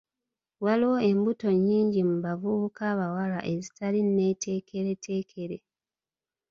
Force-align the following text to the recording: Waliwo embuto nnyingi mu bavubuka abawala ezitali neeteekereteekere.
Waliwo 0.65 0.97
embuto 1.09 1.47
nnyingi 1.55 1.99
mu 2.09 2.17
bavubuka 2.25 2.81
abawala 2.93 3.39
ezitali 3.53 3.99
neeteekereteekere. 4.03 5.57